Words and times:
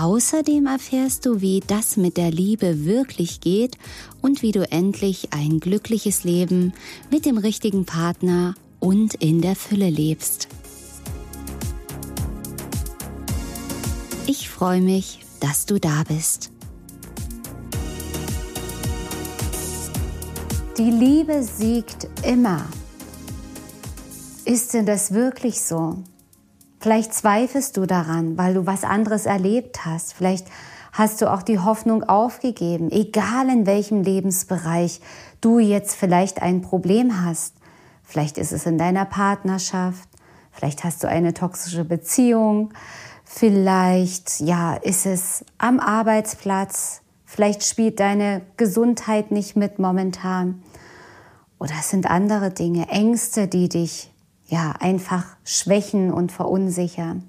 Außerdem 0.00 0.64
erfährst 0.64 1.26
du, 1.26 1.42
wie 1.42 1.60
das 1.66 1.98
mit 1.98 2.16
der 2.16 2.30
Liebe 2.30 2.86
wirklich 2.86 3.42
geht 3.42 3.76
und 4.22 4.40
wie 4.40 4.50
du 4.50 4.62
endlich 4.72 5.34
ein 5.34 5.60
glückliches 5.60 6.24
Leben 6.24 6.72
mit 7.10 7.26
dem 7.26 7.36
richtigen 7.36 7.84
Partner 7.84 8.54
und 8.78 9.12
in 9.16 9.42
der 9.42 9.54
Fülle 9.54 9.90
lebst. 9.90 10.48
Ich 14.26 14.48
freue 14.48 14.80
mich, 14.80 15.18
dass 15.38 15.66
du 15.66 15.78
da 15.78 16.02
bist. 16.08 16.50
Die 20.78 20.90
Liebe 20.90 21.42
siegt 21.42 22.08
immer. 22.26 22.64
Ist 24.46 24.72
denn 24.72 24.86
das 24.86 25.12
wirklich 25.12 25.60
so? 25.60 26.02
Vielleicht 26.80 27.12
zweifelst 27.12 27.76
du 27.76 27.84
daran, 27.84 28.38
weil 28.38 28.54
du 28.54 28.64
was 28.64 28.84
anderes 28.84 29.26
erlebt 29.26 29.84
hast. 29.84 30.14
Vielleicht 30.14 30.46
hast 30.92 31.20
du 31.20 31.30
auch 31.30 31.42
die 31.42 31.58
Hoffnung 31.58 32.04
aufgegeben, 32.04 32.90
egal 32.90 33.50
in 33.50 33.66
welchem 33.66 34.02
Lebensbereich 34.02 35.02
du 35.42 35.58
jetzt 35.58 35.94
vielleicht 35.94 36.40
ein 36.40 36.62
Problem 36.62 37.22
hast. 37.22 37.54
Vielleicht 38.02 38.38
ist 38.38 38.52
es 38.52 38.64
in 38.64 38.78
deiner 38.78 39.04
Partnerschaft, 39.04 40.08
vielleicht 40.50 40.82
hast 40.82 41.04
du 41.04 41.08
eine 41.08 41.34
toxische 41.34 41.84
Beziehung, 41.84 42.72
vielleicht 43.24 44.40
ja, 44.40 44.74
ist 44.74 45.04
es 45.04 45.44
am 45.58 45.80
Arbeitsplatz, 45.80 47.02
vielleicht 47.26 47.62
spielt 47.62 48.00
deine 48.00 48.40
Gesundheit 48.56 49.30
nicht 49.30 49.54
mit 49.54 49.78
momentan. 49.78 50.62
Oder 51.58 51.74
es 51.78 51.90
sind 51.90 52.10
andere 52.10 52.50
Dinge, 52.50 52.88
Ängste, 52.88 53.48
die 53.48 53.68
dich 53.68 54.09
ja, 54.50 54.74
einfach 54.80 55.24
schwächen 55.44 56.12
und 56.12 56.32
verunsichern. 56.32 57.22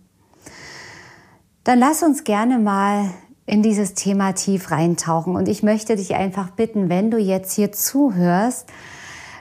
Dann 1.63 1.79
lass 1.79 2.01
uns 2.01 2.23
gerne 2.23 2.57
mal 2.57 3.11
in 3.45 3.61
dieses 3.61 3.93
Thema 3.93 4.33
tief 4.33 4.71
reintauchen. 4.71 5.35
Und 5.35 5.47
ich 5.47 5.61
möchte 5.61 5.95
dich 5.95 6.15
einfach 6.15 6.49
bitten, 6.49 6.89
wenn 6.89 7.11
du 7.11 7.17
jetzt 7.17 7.53
hier 7.53 7.71
zuhörst, 7.71 8.67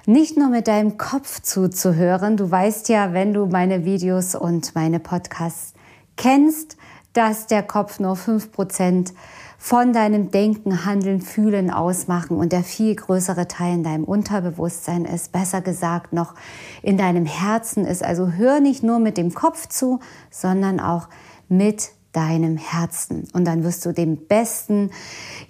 nicht 0.05 0.37
nur 0.37 0.49
mit 0.49 0.69
deinem 0.69 0.99
Kopf 0.99 1.41
zuzuhören. 1.41 2.37
Du 2.37 2.51
weißt 2.51 2.91
ja, 2.91 3.15
wenn 3.15 3.33
du 3.33 3.47
meine 3.47 3.85
Videos 3.85 4.35
und 4.35 4.75
meine 4.75 5.01
Podcasts 5.01 5.73
kennst, 6.17 6.77
dass 7.15 7.47
der 7.47 7.63
Kopf 7.63 7.99
nur 7.99 8.17
fünf 8.17 8.53
Prozent 8.53 9.15
von 9.63 9.93
deinem 9.93 10.31
Denken, 10.31 10.87
Handeln, 10.87 11.21
Fühlen 11.21 11.71
ausmachen 11.71 12.39
und 12.39 12.51
der 12.51 12.65
viel 12.65 12.95
größere 12.95 13.47
Teil 13.47 13.75
in 13.75 13.85
deinem 13.85 14.05
Unterbewusstsein 14.05 15.05
ist, 15.05 15.33
besser 15.33 15.61
gesagt 15.61 16.15
noch 16.15 16.35
in 16.81 16.97
deinem 16.97 17.27
Herzen 17.27 17.85
ist. 17.85 18.03
Also 18.03 18.31
hör 18.31 18.61
nicht 18.61 18.83
nur 18.83 18.99
mit 19.01 19.19
dem 19.19 19.35
Kopf 19.35 19.69
zu, 19.69 20.01
sondern 20.31 20.81
auch 20.81 21.11
mit 21.51 21.91
deinem 22.13 22.57
Herzen. 22.57 23.29
Und 23.35 23.45
dann 23.45 23.63
wirst 23.63 23.85
du 23.85 23.93
den 23.93 24.27
besten, 24.27 24.93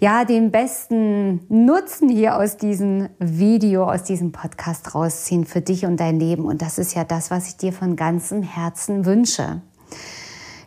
ja, 0.00 0.24
den 0.24 0.50
besten 0.50 1.42
Nutzen 1.48 2.08
hier 2.08 2.36
aus 2.36 2.56
diesem 2.56 3.10
Video, 3.20 3.84
aus 3.84 4.02
diesem 4.02 4.32
Podcast 4.32 4.92
rausziehen 4.92 5.44
für 5.44 5.60
dich 5.60 5.86
und 5.86 6.00
dein 6.00 6.18
Leben. 6.18 6.46
Und 6.46 6.62
das 6.62 6.78
ist 6.78 6.96
ja 6.96 7.04
das, 7.04 7.30
was 7.30 7.46
ich 7.46 7.58
dir 7.58 7.72
von 7.72 7.94
ganzem 7.94 8.42
Herzen 8.42 9.04
wünsche 9.04 9.62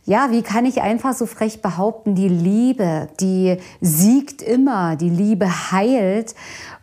ja, 0.06 0.32
wie 0.32 0.42
kann 0.42 0.66
ich 0.66 0.82
einfach 0.82 1.14
so 1.14 1.26
frech 1.26 1.62
behaupten, 1.62 2.14
die 2.16 2.28
Liebe, 2.28 3.08
die 3.20 3.58
siegt 3.80 4.42
immer, 4.42 4.96
die 4.98 5.10
Liebe 5.10 5.72
heilt. 5.72 6.36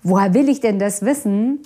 Woher 0.03 0.33
will 0.33 0.49
ich 0.49 0.61
denn 0.61 0.79
das 0.79 1.03
wissen? 1.03 1.61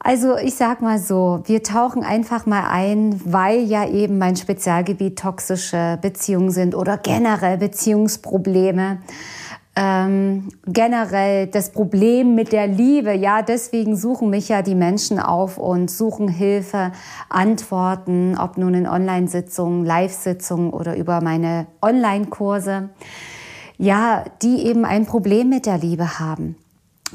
Also 0.00 0.36
ich 0.36 0.54
sag 0.54 0.80
mal 0.80 0.98
so, 0.98 1.42
wir 1.46 1.62
tauchen 1.62 2.02
einfach 2.02 2.46
mal 2.46 2.68
ein, 2.70 3.20
weil 3.24 3.60
ja 3.64 3.86
eben 3.88 4.18
mein 4.18 4.36
Spezialgebiet 4.36 5.18
toxische 5.18 5.98
Beziehungen 6.00 6.50
sind 6.50 6.74
oder 6.74 6.96
generell 6.96 7.58
Beziehungsprobleme 7.58 8.98
ähm, 9.80 10.48
generell 10.66 11.46
das 11.46 11.70
Problem 11.70 12.34
mit 12.34 12.50
der 12.50 12.66
Liebe. 12.66 13.12
Ja, 13.14 13.42
deswegen 13.42 13.94
suchen 13.94 14.28
mich 14.28 14.48
ja 14.48 14.62
die 14.62 14.74
Menschen 14.74 15.20
auf 15.20 15.56
und 15.56 15.88
suchen 15.88 16.26
Hilfe, 16.26 16.90
Antworten, 17.28 18.36
ob 18.36 18.58
nun 18.58 18.74
in 18.74 18.88
Online-Sitzungen, 18.88 19.84
Live-Sitzungen 19.84 20.70
oder 20.70 20.96
über 20.96 21.20
meine 21.20 21.68
Online-Kurse. 21.80 22.88
Ja, 23.76 24.24
die 24.42 24.66
eben 24.66 24.84
ein 24.84 25.06
Problem 25.06 25.48
mit 25.48 25.64
der 25.64 25.78
Liebe 25.78 26.18
haben. 26.18 26.56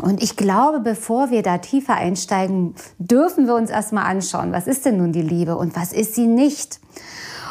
Und 0.01 0.24
ich 0.24 0.38
glaube, 0.38 0.80
bevor 0.80 1.31
wir 1.31 1.44
da 1.44 1.57
tiefer 1.57 1.95
einsteigen, 1.95 2.75
dürfen 2.97 3.45
wir 3.45 3.56
uns 3.56 3.72
erstmal 3.72 4.06
anschauen, 4.06 4.53
was 4.53 4.68
ist 4.68 4.85
denn 4.85 4.97
nun 4.97 5.12
die 5.12 5.22
Liebe 5.22 5.57
und 5.57 5.75
was 5.75 5.91
ist 5.91 6.16
sie 6.16 6.28
nicht? 6.28 6.80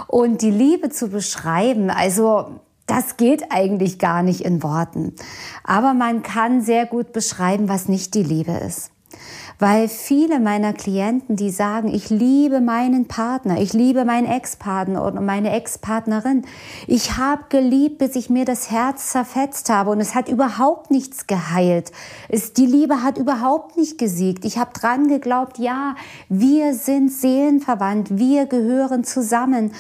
Und 0.07 0.41
die 0.41 0.51
Liebe 0.51 0.89
zu 0.89 1.09
beschreiben, 1.09 1.91
also 1.91 2.61
das 2.93 3.17
geht 3.17 3.51
eigentlich 3.51 3.99
gar 3.99 4.23
nicht 4.23 4.43
in 4.43 4.63
Worten. 4.63 5.15
Aber 5.65 5.95
man 5.95 6.23
kann 6.23 6.61
sehr 6.61 6.85
gut 6.85 7.15
beschreiben, 7.15 7.67
was 7.69 7.89
nicht 7.89 8.13
die 8.13 8.23
Liebe 8.23 8.53
ist. 8.53 8.91
Weil 9.59 9.89
viele 9.89 10.41
meiner 10.41 10.75
Klienten, 10.75 11.37
die 11.37 11.51
sagen, 11.51 11.89
ich 11.89 12.11
liebe 12.11 12.61
meinen 12.61 13.07
Partner, 13.09 13.61
ich 13.61 13.73
liebe 13.73 14.05
meinen 14.05 14.27
Ex-Partner 14.27 15.07
oder 15.07 15.23
meine 15.23 15.53
Ex-Partnerin. 15.53 16.43
Ich 16.87 17.17
habe 17.17 17.45
geliebt, 17.49 17.99
bis 17.99 18.15
ich 18.17 18.29
mir 18.29 18.45
das 18.45 18.71
Herz 18.71 19.11
zerfetzt 19.11 19.71
habe 19.71 19.91
und 19.91 20.01
es 20.01 20.15
hat 20.15 20.29
überhaupt 20.29 20.91
nichts 20.91 21.27
geheilt. 21.27 21.93
Es, 22.29 22.53
die 22.53 22.67
Liebe 22.67 23.03
hat 23.03 23.17
überhaupt 23.17 23.79
nicht 23.79 23.97
gesiegt. 23.97 24.45
Ich 24.45 24.59
habe 24.59 24.73
dran 24.75 25.09
geglaubt, 25.09 25.59
ja, 25.59 25.95
wir 26.29 26.75
sind 26.75 27.11
seelenverwandt, 27.11 28.19
wir 28.19 28.47
gehören 28.47 29.05
zusammen 29.05 29.73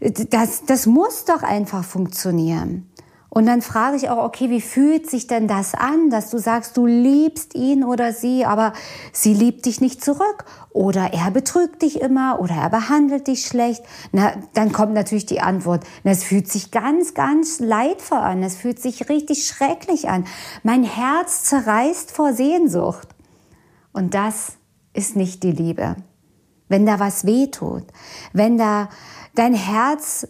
das, 0.00 0.64
das 0.64 0.86
muss 0.86 1.24
doch 1.24 1.42
einfach 1.42 1.84
funktionieren. 1.84 2.90
Und 3.34 3.46
dann 3.46 3.62
frage 3.62 3.96
ich 3.96 4.08
auch, 4.10 4.24
okay, 4.24 4.48
wie 4.48 4.60
fühlt 4.60 5.10
sich 5.10 5.26
denn 5.26 5.48
das 5.48 5.74
an, 5.74 6.08
dass 6.08 6.30
du 6.30 6.38
sagst, 6.38 6.76
du 6.76 6.86
liebst 6.86 7.56
ihn 7.56 7.82
oder 7.82 8.12
sie, 8.12 8.44
aber 8.44 8.74
sie 9.12 9.34
liebt 9.34 9.66
dich 9.66 9.80
nicht 9.80 10.04
zurück 10.04 10.44
oder 10.70 11.12
er 11.12 11.32
betrügt 11.32 11.82
dich 11.82 12.00
immer 12.00 12.38
oder 12.38 12.54
er 12.54 12.70
behandelt 12.70 13.26
dich 13.26 13.44
schlecht. 13.44 13.82
Na, 14.12 14.34
dann 14.52 14.70
kommt 14.70 14.94
natürlich 14.94 15.26
die 15.26 15.40
Antwort, 15.40 15.82
na, 16.04 16.12
es 16.12 16.22
fühlt 16.22 16.48
sich 16.48 16.70
ganz, 16.70 17.14
ganz 17.14 17.58
leidvoll 17.58 18.18
an, 18.18 18.40
es 18.44 18.54
fühlt 18.54 18.80
sich 18.80 19.08
richtig 19.08 19.48
schrecklich 19.48 20.08
an. 20.08 20.26
Mein 20.62 20.84
Herz 20.84 21.42
zerreißt 21.42 22.12
vor 22.12 22.34
Sehnsucht. 22.34 23.08
Und 23.92 24.14
das 24.14 24.52
ist 24.92 25.16
nicht 25.16 25.42
die 25.42 25.52
Liebe. 25.52 25.96
Wenn 26.68 26.86
da 26.86 27.00
was 27.00 27.26
weh 27.26 27.48
tut, 27.48 27.84
wenn 28.32 28.58
da 28.58 28.90
dein 29.34 29.54
Herz 29.54 30.26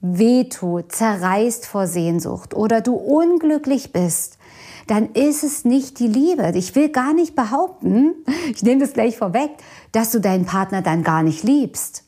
wehtut, 0.00 0.92
zerreißt 0.92 1.66
vor 1.66 1.86
Sehnsucht 1.86 2.54
oder 2.54 2.80
du 2.80 2.94
unglücklich 2.94 3.92
bist, 3.92 4.38
dann 4.86 5.12
ist 5.12 5.44
es 5.44 5.64
nicht 5.64 5.98
die 5.98 6.08
Liebe. 6.08 6.52
Ich 6.54 6.74
will 6.74 6.88
gar 6.88 7.12
nicht 7.12 7.36
behaupten, 7.36 8.14
ich 8.54 8.62
nehme 8.62 8.80
das 8.80 8.92
gleich 8.92 9.16
vorweg, 9.16 9.50
dass 9.92 10.10
du 10.10 10.20
deinen 10.20 10.46
Partner 10.46 10.82
dann 10.82 11.02
gar 11.02 11.22
nicht 11.22 11.42
liebst. 11.42 12.04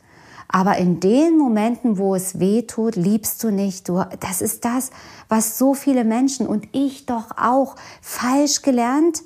Aber 0.49 0.77
in 0.77 1.01
den 1.01 1.39
Momenten, 1.39 1.97
wo 1.97 2.15
es 2.15 2.39
weh 2.39 2.63
tut, 2.63 2.95
liebst 2.95 3.43
du 3.43 3.51
nicht. 3.51 3.89
Du, 3.89 4.05
das 4.21 4.43
ist 4.43 4.67
das, 4.67 4.91
was 5.29 5.57
so 5.57 5.73
viele 5.73 6.05
Menschen 6.05 6.47
und 6.47 6.69
ich 6.73 7.07
doch 7.07 7.31
auch 7.39 7.75
falsch 8.03 8.61
gelernt 8.61 9.23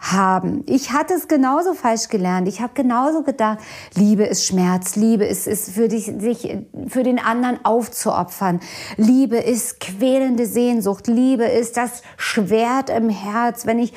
haben. 0.00 0.64
Ich 0.66 0.92
hatte 0.92 1.14
es 1.14 1.28
genauso 1.28 1.74
falsch 1.74 2.08
gelernt. 2.08 2.48
Ich 2.48 2.62
habe 2.62 2.72
genauso 2.74 3.22
gedacht, 3.22 3.58
Liebe 3.94 4.24
ist 4.24 4.46
Schmerz, 4.46 4.96
Liebe 4.96 5.26
ist, 5.26 5.46
ist 5.46 5.70
für 5.70 5.88
dich, 5.88 6.12
sich 6.18 6.56
für 6.88 7.02
den 7.02 7.18
anderen 7.18 7.62
aufzuopfern. 7.64 8.60
Liebe 8.96 9.36
ist 9.36 9.78
quälende 9.78 10.46
Sehnsucht. 10.46 11.06
Liebe 11.06 11.44
ist 11.44 11.76
das 11.76 12.02
Schwert 12.16 12.88
im 12.88 13.10
Herz, 13.10 13.66
wenn 13.66 13.78
ich 13.78 13.92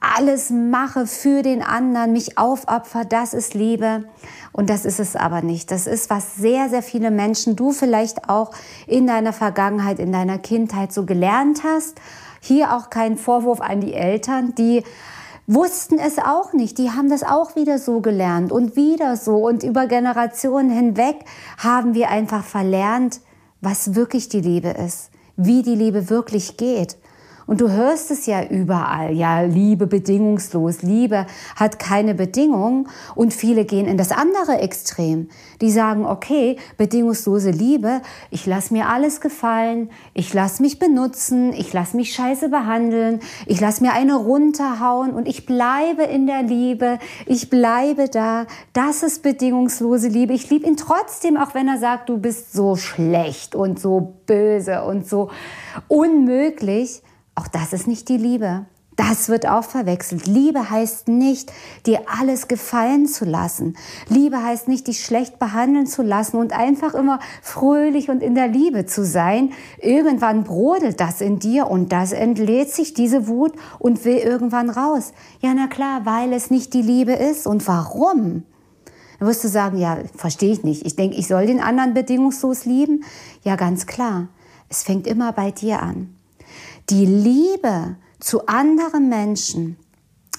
alles 0.00 0.50
mache 0.50 1.06
für 1.06 1.42
den 1.42 1.62
anderen, 1.62 2.12
mich 2.12 2.36
aufopfer, 2.36 3.04
das 3.04 3.32
ist 3.34 3.54
Liebe. 3.54 4.04
Und 4.52 4.70
das 4.70 4.84
ist 4.84 5.00
es 5.00 5.16
aber 5.16 5.42
nicht. 5.42 5.70
Das 5.70 5.86
ist, 5.86 6.10
was 6.10 6.36
sehr, 6.36 6.68
sehr 6.68 6.82
viele 6.82 7.10
Menschen, 7.10 7.56
du 7.56 7.72
vielleicht 7.72 8.28
auch 8.28 8.52
in 8.86 9.06
deiner 9.06 9.32
Vergangenheit, 9.32 9.98
in 9.98 10.12
deiner 10.12 10.38
Kindheit 10.38 10.92
so 10.92 11.04
gelernt 11.04 11.62
hast. 11.64 12.00
Hier 12.40 12.74
auch 12.74 12.90
kein 12.90 13.16
Vorwurf 13.16 13.60
an 13.60 13.80
die 13.80 13.94
Eltern, 13.94 14.54
die 14.54 14.82
wussten 15.46 15.98
es 15.98 16.18
auch 16.18 16.52
nicht. 16.52 16.78
Die 16.78 16.90
haben 16.90 17.08
das 17.08 17.22
auch 17.22 17.56
wieder 17.56 17.78
so 17.78 18.00
gelernt 18.00 18.52
und 18.52 18.76
wieder 18.76 19.16
so. 19.16 19.46
Und 19.46 19.62
über 19.62 19.86
Generationen 19.86 20.70
hinweg 20.70 21.24
haben 21.58 21.94
wir 21.94 22.10
einfach 22.10 22.44
verlernt, 22.44 23.20
was 23.60 23.94
wirklich 23.94 24.28
die 24.28 24.40
Liebe 24.40 24.68
ist, 24.68 25.10
wie 25.36 25.62
die 25.62 25.74
Liebe 25.74 26.10
wirklich 26.10 26.56
geht. 26.56 26.96
Und 27.46 27.60
du 27.60 27.70
hörst 27.70 28.10
es 28.10 28.26
ja 28.26 28.44
überall. 28.44 29.14
Ja, 29.14 29.42
Liebe 29.42 29.86
bedingungslos. 29.86 30.82
Liebe 30.82 31.26
hat 31.54 31.78
keine 31.78 32.14
Bedingung. 32.14 32.88
Und 33.14 33.32
viele 33.32 33.64
gehen 33.64 33.86
in 33.86 33.96
das 33.96 34.10
andere 34.10 34.58
Extrem. 34.58 35.28
Die 35.60 35.70
sagen, 35.70 36.04
okay, 36.06 36.56
bedingungslose 36.76 37.50
Liebe, 37.50 38.02
ich 38.30 38.46
lass 38.46 38.72
mir 38.72 38.88
alles 38.88 39.20
gefallen. 39.20 39.90
Ich 40.12 40.34
lass 40.34 40.58
mich 40.58 40.80
benutzen. 40.80 41.52
Ich 41.52 41.72
lass 41.72 41.94
mich 41.94 42.12
scheiße 42.14 42.48
behandeln. 42.48 43.20
Ich 43.46 43.60
lass 43.60 43.80
mir 43.80 43.92
eine 43.92 44.16
runterhauen 44.16 45.12
und 45.12 45.28
ich 45.28 45.46
bleibe 45.46 46.02
in 46.02 46.26
der 46.26 46.42
Liebe. 46.42 46.98
Ich 47.26 47.48
bleibe 47.48 48.08
da. 48.08 48.46
Das 48.72 49.04
ist 49.04 49.22
bedingungslose 49.22 50.08
Liebe. 50.08 50.32
Ich 50.32 50.50
liebe 50.50 50.66
ihn 50.66 50.76
trotzdem, 50.76 51.36
auch 51.36 51.54
wenn 51.54 51.68
er 51.68 51.78
sagt, 51.78 52.08
du 52.08 52.18
bist 52.18 52.52
so 52.52 52.74
schlecht 52.74 53.54
und 53.54 53.78
so 53.78 54.14
böse 54.26 54.82
und 54.82 55.06
so 55.06 55.30
unmöglich. 55.86 57.02
Auch 57.36 57.46
das 57.46 57.72
ist 57.72 57.86
nicht 57.86 58.08
die 58.08 58.16
Liebe. 58.16 58.66
Das 58.96 59.28
wird 59.28 59.46
auch 59.46 59.64
verwechselt. 59.64 60.26
Liebe 60.26 60.70
heißt 60.70 61.08
nicht, 61.08 61.52
dir 61.84 62.00
alles 62.06 62.48
gefallen 62.48 63.06
zu 63.06 63.26
lassen. 63.26 63.76
Liebe 64.08 64.42
heißt 64.42 64.68
nicht, 64.68 64.86
dich 64.86 65.04
schlecht 65.04 65.38
behandeln 65.38 65.86
zu 65.86 66.02
lassen 66.02 66.38
und 66.38 66.54
einfach 66.54 66.94
immer 66.94 67.20
fröhlich 67.42 68.08
und 68.08 68.22
in 68.22 68.34
der 68.34 68.48
Liebe 68.48 68.86
zu 68.86 69.04
sein. 69.04 69.52
Irgendwann 69.82 70.44
brodelt 70.44 70.98
das 70.98 71.20
in 71.20 71.38
dir 71.38 71.66
und 71.70 71.92
das 71.92 72.12
entlädt 72.12 72.70
sich 72.70 72.94
diese 72.94 73.28
Wut 73.28 73.52
und 73.78 74.02
will 74.06 74.16
irgendwann 74.16 74.70
raus. 74.70 75.12
Ja, 75.40 75.52
na 75.54 75.66
klar, 75.66 76.06
weil 76.06 76.32
es 76.32 76.50
nicht 76.50 76.72
die 76.72 76.82
Liebe 76.82 77.12
ist. 77.12 77.46
Und 77.46 77.68
warum? 77.68 78.44
Dann 79.18 79.28
wirst 79.28 79.44
du 79.44 79.48
sagen, 79.48 79.76
ja, 79.76 79.98
verstehe 80.16 80.52
ich 80.52 80.64
nicht. 80.64 80.86
Ich 80.86 80.96
denke, 80.96 81.16
ich 81.16 81.28
soll 81.28 81.46
den 81.46 81.60
anderen 81.60 81.92
bedingungslos 81.92 82.64
lieben. 82.64 83.04
Ja, 83.44 83.56
ganz 83.56 83.86
klar. 83.86 84.28
Es 84.70 84.82
fängt 84.82 85.06
immer 85.06 85.32
bei 85.32 85.50
dir 85.50 85.82
an. 85.82 86.15
Die 86.88 87.04
Liebe 87.04 87.96
zu 88.20 88.46
anderen 88.46 89.08
Menschen 89.08 89.76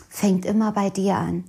fängt 0.07 0.45
immer 0.45 0.71
bei 0.71 0.89
dir 0.89 1.15
an. 1.15 1.43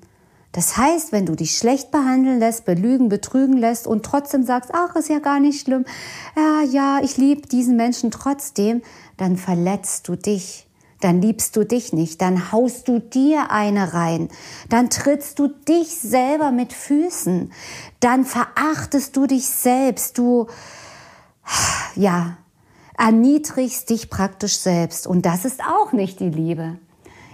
Das 0.51 0.77
heißt, 0.77 1.13
wenn 1.13 1.25
du 1.25 1.37
dich 1.37 1.57
schlecht 1.57 1.93
behandeln 1.93 2.41
lässt, 2.41 2.65
belügen, 2.65 3.09
betrügen 3.09 3.57
lässt 3.57 3.87
und 3.87 4.05
trotzdem 4.05 4.43
sagst, 4.43 4.71
ach, 4.75 4.97
ist 4.97 5.09
ja 5.09 5.21
gar 5.21 5.39
nicht 5.39 5.61
schlimm, 5.61 5.85
ja, 6.37 6.63
ja, 6.63 7.01
ich 7.03 7.17
liebe 7.17 7.47
diesen 7.47 7.77
Menschen 7.77 8.11
trotzdem, 8.11 8.83
dann 9.17 9.37
verletzt 9.37 10.09
du 10.09 10.17
dich. 10.17 10.67
Dann 11.01 11.23
liebst 11.23 11.55
du 11.55 11.65
dich 11.65 11.93
nicht, 11.93 12.21
dann 12.21 12.51
haust 12.51 12.89
du 12.89 12.99
dir 12.99 13.53
eine 13.53 13.95
rein, 13.95 14.29
dann 14.69 14.91
trittst 14.91 15.39
du 15.39 15.47
dich 15.47 15.97
selber 15.97 16.51
mit 16.51 16.73
Füßen, 16.73 17.53
dann 18.01 18.25
verachtest 18.25 19.17
du 19.17 19.29
dich 19.29 19.47
selbst, 19.47 20.19
du, 20.19 20.49
ja, 21.95 22.39
erniedrigst 22.99 23.89
dich 23.89 24.11
praktisch 24.11 24.59
selbst. 24.59 25.07
Und 25.07 25.25
das 25.25 25.45
ist 25.45 25.61
auch 25.63 25.93
nicht 25.93 26.21
die 26.21 26.31
Liebe. 26.31 26.79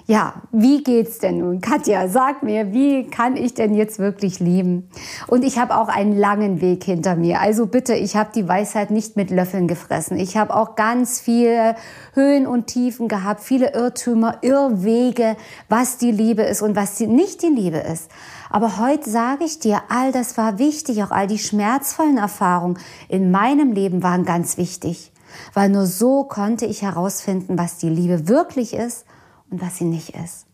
Ja, 0.06 0.42
wie 0.52 0.82
geht's 0.82 1.18
denn 1.18 1.38
nun? 1.38 1.62
Katja, 1.62 2.08
sag 2.08 2.42
mir, 2.42 2.74
wie 2.74 3.04
kann 3.04 3.38
ich 3.38 3.54
denn 3.54 3.74
jetzt 3.74 3.98
wirklich 3.98 4.38
lieben? 4.38 4.90
Und 5.28 5.42
ich 5.42 5.58
habe 5.58 5.78
auch 5.78 5.88
einen 5.88 6.14
langen 6.14 6.60
Weg 6.60 6.84
hinter 6.84 7.16
mir. 7.16 7.40
Also 7.40 7.64
bitte, 7.64 7.94
ich 7.94 8.14
habe 8.14 8.28
die 8.34 8.46
Weisheit 8.46 8.90
nicht 8.90 9.16
mit 9.16 9.30
Löffeln 9.30 9.66
gefressen. 9.66 10.18
Ich 10.18 10.36
habe 10.36 10.54
auch 10.54 10.74
ganz 10.74 11.20
viele 11.20 11.74
Höhen 12.12 12.46
und 12.46 12.66
Tiefen 12.66 13.08
gehabt, 13.08 13.40
viele 13.40 13.72
Irrtümer, 13.72 14.40
Irrwege, 14.42 15.36
was 15.70 15.96
die 15.96 16.12
Liebe 16.12 16.42
ist 16.42 16.60
und 16.60 16.76
was 16.76 17.00
nicht 17.00 17.40
die 17.40 17.46
Liebe 17.46 17.78
ist. 17.78 18.10
Aber 18.50 18.78
heute 18.78 19.08
sage 19.08 19.44
ich 19.44 19.58
dir, 19.58 19.84
all 19.88 20.12
das 20.12 20.36
war 20.36 20.58
wichtig, 20.58 21.02
auch 21.02 21.12
all 21.12 21.26
die 21.26 21.38
schmerzvollen 21.38 22.18
Erfahrungen 22.18 22.78
in 23.08 23.30
meinem 23.30 23.72
Leben 23.72 24.02
waren 24.02 24.26
ganz 24.26 24.58
wichtig 24.58 25.13
weil 25.52 25.68
nur 25.68 25.86
so 25.86 26.24
konnte 26.24 26.66
ich 26.66 26.82
herausfinden, 26.82 27.58
was 27.58 27.78
die 27.78 27.88
Liebe 27.88 28.28
wirklich 28.28 28.74
ist 28.74 29.04
und 29.50 29.60
was 29.60 29.76
sie 29.76 29.84
nicht 29.84 30.10
ist. 30.10 30.46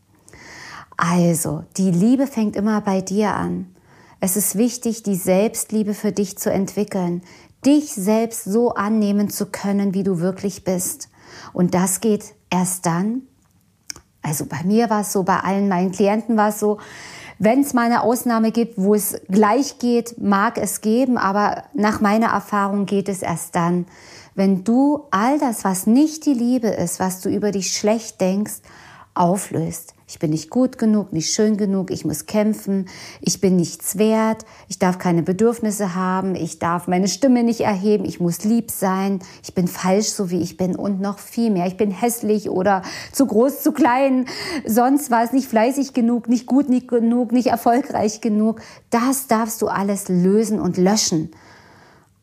Also, 0.97 1.65
die 1.77 1.91
Liebe 1.91 2.27
fängt 2.27 2.57
immer 2.57 2.81
bei 2.83 3.01
dir 3.01 3.35
an. 3.35 3.75
Es 4.21 4.37
ist 4.37 4.57
wichtig, 4.57 5.03
die 5.03 5.17
Selbstliebe 5.17 5.95
für 5.95 6.13
dich 6.13 6.37
zu 6.37 6.53
entwickeln, 6.53 7.23
dich 7.65 7.93
selbst 7.93 8.45
so 8.45 8.75
annehmen 8.75 9.31
zu 9.31 9.47
können, 9.47 9.95
wie 9.95 10.03
du 10.03 10.21
wirklich 10.21 10.65
bist. 10.65 11.09
Und 11.53 11.75
das 11.75 12.01
geht 12.01 12.35
erst 12.51 12.85
dann, 12.85 13.23
also 14.23 14.45
bei 14.45 14.63
mir 14.65 14.91
war 14.91 15.01
es 15.01 15.13
so, 15.13 15.23
bei 15.23 15.39
allen 15.41 15.69
meinen 15.69 15.93
Klienten 15.93 16.37
war 16.37 16.51
es 16.51 16.61
so, 16.61 16.79
wenn 17.43 17.63
es 17.63 17.73
mal 17.73 17.87
eine 17.87 18.03
Ausnahme 18.03 18.53
gibt, 18.53 18.75
wo 18.77 18.95
es 18.95 19.19
gleich 19.29 19.79
geht, 19.79 20.21
mag 20.21 20.59
es 20.59 20.83
geben, 20.83 21.17
aber 21.17 21.65
nach 21.73 22.03
meiner 22.03 22.29
Erfahrung 22.29 22.85
geht 22.85 23.09
es 23.09 23.23
erst 23.23 23.57
dann, 23.57 23.87
wenn 24.35 24.63
du 24.63 25.07
all 25.11 25.39
das, 25.39 25.65
was 25.65 25.87
nicht 25.87 26.27
die 26.27 26.35
Liebe 26.35 26.69
ist, 26.69 27.01
was 27.01 27.23
du 27.23 27.31
über 27.31 27.51
dich 27.51 27.73
schlecht 27.73 28.21
denkst, 28.21 28.61
auflöst. 29.15 29.95
Ich 30.11 30.19
bin 30.19 30.31
nicht 30.31 30.51
gut 30.51 30.77
genug, 30.77 31.13
nicht 31.13 31.33
schön 31.33 31.57
genug, 31.57 31.93
ich 31.93 32.05
muss 32.05 32.27
kämpfen, 32.27 32.89
ich 33.21 33.41
bin 33.41 33.55
nichts 33.55 33.97
wert, 33.97 34.45
ich 34.67 34.81
darf 34.81 34.99
keine 34.99 35.23
Bedürfnisse 35.23 35.95
haben, 35.95 36.35
ich 36.35 36.59
darf 36.59 36.89
meine 36.89 37.07
Stimme 37.07 37.45
nicht 37.45 37.61
erheben, 37.61 38.05
ich 38.05 38.19
muss 38.19 38.43
lieb 38.43 38.73
sein, 38.73 39.21
ich 39.45 39.55
bin 39.55 39.69
falsch, 39.69 40.09
so 40.09 40.29
wie 40.33 40.41
ich 40.41 40.57
bin 40.57 40.75
und 40.75 41.01
noch 41.01 41.21
viel 41.21 41.53
mehr. 41.53 41.69
Ich 41.69 41.77
bin 41.77 41.93
hässlich 41.93 42.51
oder 42.51 42.83
zu 43.13 43.25
groß, 43.25 43.63
zu 43.63 43.71
klein, 43.71 44.27
sonst 44.67 45.13
war 45.13 45.23
es 45.23 45.31
nicht 45.31 45.47
fleißig 45.47 45.93
genug, 45.93 46.29
nicht 46.29 46.47
gut 46.47 46.69
nicht 46.69 46.89
genug, 46.89 47.31
nicht 47.31 47.47
erfolgreich 47.47 48.21
genug. 48.21 48.63
Das 48.91 49.29
darfst 49.29 49.63
du 49.63 49.69
alles 49.69 50.09
lösen 50.09 50.59
und 50.59 50.77
löschen. 50.77 51.31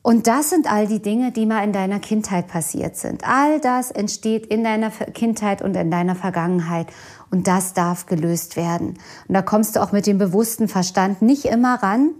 Und 0.07 0.25
das 0.27 0.51
sind 0.51 0.71
all 0.71 0.87
die 0.87 1.01
Dinge, 1.01 1.33
die 1.33 1.45
mal 1.45 1.65
in 1.65 1.73
deiner 1.73 1.99
Kindheit 1.99 2.47
passiert 2.47 2.95
sind. 2.95 3.27
All 3.27 3.59
das 3.59 3.91
entsteht 3.91 4.45
in 4.45 4.63
deiner 4.63 4.89
Kindheit 4.89 5.61
und 5.61 5.75
in 5.75 5.91
deiner 5.91 6.15
Vergangenheit. 6.15 6.87
Und 7.29 7.47
das 7.47 7.73
darf 7.73 8.05
gelöst 8.05 8.55
werden. 8.55 8.97
Und 9.27 9.33
da 9.33 9.41
kommst 9.41 9.75
du 9.75 9.81
auch 9.81 9.91
mit 9.91 10.07
dem 10.07 10.17
bewussten 10.17 10.67
Verstand 10.67 11.21
nicht 11.21 11.45
immer 11.45 11.81
ran 11.83 12.11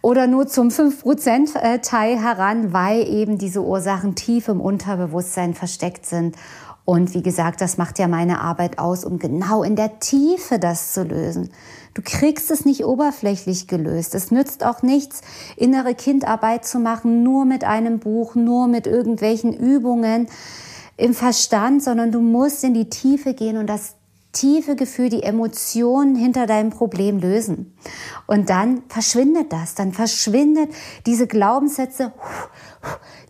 oder 0.00 0.26
nur 0.26 0.48
zum 0.48 0.68
5% 0.68 1.56
äh, 1.56 2.16
heran, 2.18 2.72
weil 2.72 3.06
eben 3.08 3.38
diese 3.38 3.62
Ursachen 3.62 4.14
tief 4.14 4.48
im 4.48 4.60
Unterbewusstsein 4.60 5.54
versteckt 5.54 6.06
sind. 6.06 6.36
Und 6.84 7.14
wie 7.14 7.22
gesagt, 7.22 7.60
das 7.60 7.78
macht 7.78 8.00
ja 8.00 8.08
meine 8.08 8.40
Arbeit 8.40 8.78
aus, 8.80 9.04
um 9.04 9.20
genau 9.20 9.62
in 9.62 9.76
der 9.76 10.00
Tiefe 10.00 10.58
das 10.58 10.92
zu 10.92 11.04
lösen. 11.04 11.50
Du 11.94 12.02
kriegst 12.02 12.50
es 12.50 12.64
nicht 12.64 12.84
oberflächlich 12.84 13.68
gelöst. 13.68 14.16
Es 14.16 14.32
nützt 14.32 14.64
auch 14.64 14.82
nichts, 14.82 15.20
innere 15.56 15.94
Kindarbeit 15.94 16.64
zu 16.64 16.80
machen, 16.80 17.22
nur 17.22 17.44
mit 17.44 17.62
einem 17.62 18.00
Buch, 18.00 18.34
nur 18.34 18.66
mit 18.66 18.88
irgendwelchen 18.88 19.52
Übungen 19.52 20.26
im 20.96 21.14
Verstand, 21.14 21.84
sondern 21.84 22.10
du 22.10 22.20
musst 22.20 22.64
in 22.64 22.74
die 22.74 22.90
Tiefe 22.90 23.34
gehen 23.34 23.58
und 23.58 23.68
das 23.68 23.94
tiefe 24.32 24.76
Gefühl, 24.76 25.08
die 25.08 25.22
Emotionen 25.22 26.16
hinter 26.16 26.46
deinem 26.46 26.70
Problem 26.70 27.18
lösen. 27.18 27.74
Und 28.26 28.50
dann 28.50 28.82
verschwindet 28.88 29.52
das, 29.52 29.74
dann 29.74 29.92
verschwindet 29.92 30.70
diese 31.06 31.26
Glaubenssätze, 31.26 32.12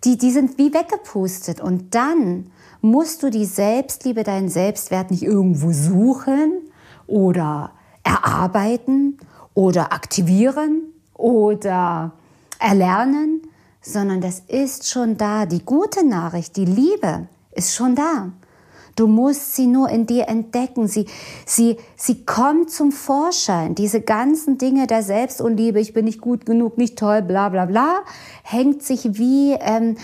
die, 0.05 0.17
die 0.17 0.31
sind 0.31 0.59
wie 0.59 0.73
weggepustet. 0.73 1.61
Und 1.61 1.95
dann 1.95 2.51
musst 2.81 3.23
du 3.23 3.31
die 3.31 3.45
Selbstliebe, 3.45 4.23
deinen 4.23 4.49
Selbstwert 4.49 5.11
nicht 5.11 5.23
irgendwo 5.23 5.73
suchen 5.73 6.53
oder 7.07 7.73
erarbeiten 8.05 9.19
oder 9.55 9.93
aktivieren 9.93 10.83
oder 11.15 12.13
erlernen, 12.59 13.43
sondern 13.81 14.21
das 14.21 14.41
ist 14.47 14.89
schon 14.89 15.17
da. 15.17 15.47
Die 15.47 15.65
gute 15.65 16.07
Nachricht, 16.07 16.57
die 16.57 16.65
Liebe 16.65 17.29
ist 17.53 17.75
schon 17.75 17.95
da. 17.95 18.33
Du 18.97 19.07
musst 19.07 19.55
sie 19.55 19.67
nur 19.67 19.89
in 19.89 20.07
dir 20.07 20.29
entdecken. 20.29 20.89
Sie, 20.89 21.07
sie, 21.47 21.77
sie 21.97 22.25
kommt 22.25 22.71
zum 22.71 22.93
Vorschein. 22.93 23.75
Diese 23.75 24.01
ganzen 24.01 24.59
Dinge 24.59 24.87
der 24.87 25.03
Selbstunliebe, 25.03 25.81
ich 25.81 25.93
bin 25.93 26.05
nicht 26.05 26.21
gut 26.21 26.47
genug, 26.47 26.79
nicht 26.79 26.99
toll, 26.99 27.23
bla 27.23 27.49
bla 27.49 27.67
bla, 27.67 28.03
hängt 28.43 28.83
sich 28.83 29.19
wie 29.19 29.53
ähm, 29.61 29.97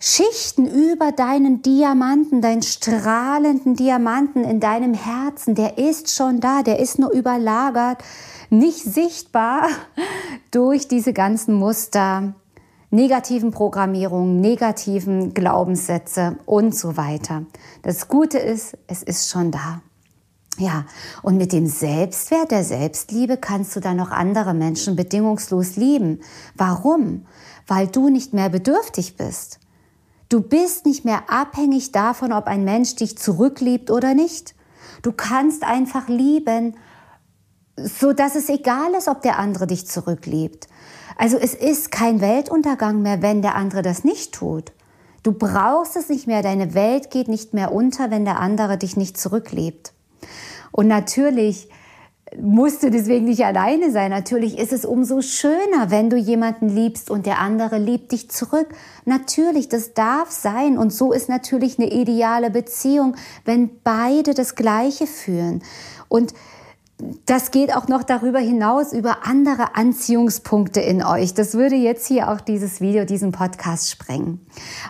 Schichten 0.00 0.66
über 0.66 1.10
deinen 1.10 1.60
Diamanten, 1.62 2.40
deinen 2.40 2.62
strahlenden 2.62 3.74
Diamanten 3.74 4.44
in 4.44 4.60
deinem 4.60 4.94
Herzen, 4.94 5.56
der 5.56 5.76
ist 5.76 6.14
schon 6.14 6.38
da, 6.38 6.62
der 6.62 6.78
ist 6.78 7.00
nur 7.00 7.10
überlagert, 7.10 7.98
nicht 8.48 8.78
sichtbar 8.78 9.68
durch 10.52 10.86
diese 10.86 11.12
ganzen 11.12 11.54
Muster, 11.54 12.34
negativen 12.90 13.50
Programmierungen, 13.50 14.40
negativen 14.40 15.34
Glaubenssätze 15.34 16.38
und 16.46 16.74
so 16.74 16.96
weiter. 16.96 17.44
Das 17.82 18.08
Gute 18.08 18.38
ist, 18.38 18.76
es 18.86 19.02
ist 19.02 19.30
schon 19.30 19.50
da. 19.50 19.82
Ja, 20.58 20.86
und 21.22 21.36
mit 21.36 21.52
dem 21.52 21.66
Selbstwert, 21.66 22.50
der 22.50 22.64
Selbstliebe 22.64 23.36
kannst 23.36 23.76
du 23.76 23.80
dann 23.80 23.96
noch 23.96 24.10
andere 24.10 24.54
Menschen 24.54 24.96
bedingungslos 24.96 25.76
lieben. 25.76 26.20
Warum? 26.56 27.26
Weil 27.68 27.86
du 27.86 28.08
nicht 28.08 28.34
mehr 28.34 28.48
bedürftig 28.48 29.16
bist. 29.16 29.60
Du 30.28 30.40
bist 30.40 30.84
nicht 30.84 31.04
mehr 31.04 31.30
abhängig 31.30 31.92
davon, 31.92 32.32
ob 32.32 32.46
ein 32.46 32.64
Mensch 32.64 32.96
dich 32.96 33.16
zurückliebt 33.16 33.90
oder 33.90 34.14
nicht. 34.14 34.56
Du 35.02 35.12
kannst 35.12 35.62
einfach 35.62 36.08
lieben, 36.08 36.74
so 37.76 38.12
dass 38.12 38.34
es 38.34 38.48
egal 38.48 38.94
ist, 38.94 39.06
ob 39.06 39.22
der 39.22 39.38
andere 39.38 39.68
dich 39.68 39.86
zurückliebt. 39.86 40.66
Also 41.18 41.36
es 41.36 41.52
ist 41.52 41.90
kein 41.90 42.20
Weltuntergang 42.22 43.02
mehr, 43.02 43.20
wenn 43.20 43.42
der 43.42 43.56
andere 43.56 43.82
das 43.82 44.04
nicht 44.04 44.32
tut. 44.32 44.72
Du 45.24 45.32
brauchst 45.32 45.96
es 45.96 46.08
nicht 46.08 46.26
mehr. 46.26 46.42
Deine 46.42 46.74
Welt 46.74 47.10
geht 47.10 47.28
nicht 47.28 47.52
mehr 47.52 47.72
unter, 47.72 48.10
wenn 48.10 48.24
der 48.24 48.40
andere 48.40 48.78
dich 48.78 48.96
nicht 48.96 49.18
zurücklebt. 49.18 49.92
Und 50.70 50.86
natürlich 50.86 51.68
musst 52.40 52.82
du 52.82 52.90
deswegen 52.90 53.24
nicht 53.24 53.44
alleine 53.44 53.90
sein. 53.90 54.10
Natürlich 54.10 54.58
ist 54.58 54.72
es 54.72 54.84
umso 54.84 55.20
schöner, 55.20 55.90
wenn 55.90 56.08
du 56.08 56.16
jemanden 56.16 56.68
liebst 56.68 57.10
und 57.10 57.26
der 57.26 57.40
andere 57.40 57.78
liebt 57.78 58.12
dich 58.12 58.30
zurück. 58.30 58.68
Natürlich, 59.04 59.68
das 59.68 59.94
darf 59.94 60.30
sein. 60.30 60.78
Und 60.78 60.92
so 60.92 61.12
ist 61.12 61.28
natürlich 61.28 61.78
eine 61.78 61.90
ideale 61.90 62.50
Beziehung, 62.50 63.16
wenn 63.44 63.70
beide 63.82 64.34
das 64.34 64.54
Gleiche 64.54 65.06
fühlen. 65.06 65.62
Und 66.08 66.32
das 67.26 67.52
geht 67.52 67.74
auch 67.74 67.86
noch 67.86 68.02
darüber 68.02 68.40
hinaus 68.40 68.92
über 68.92 69.18
andere 69.24 69.76
Anziehungspunkte 69.76 70.80
in 70.80 71.04
euch. 71.04 71.32
Das 71.32 71.54
würde 71.54 71.76
jetzt 71.76 72.06
hier 72.06 72.28
auch 72.30 72.40
dieses 72.40 72.80
Video, 72.80 73.04
diesen 73.04 73.30
Podcast 73.30 73.90
sprengen. 73.90 74.44